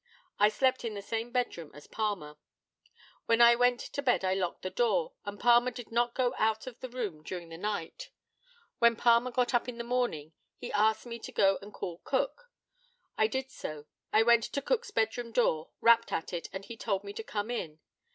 [0.39, 2.37] I slept in the same bedroom as Palmer.
[3.27, 6.65] When I went to bed I locked the door, and Palmer did not go out
[6.65, 8.09] of the room during the night.
[8.79, 12.49] When Palmer got up in the morning, he asked me to go and call Cook.
[13.15, 13.85] I did so.
[14.11, 17.23] I went to Cook's bed room door, rapped at it, and he told me to
[17.23, 17.79] come in.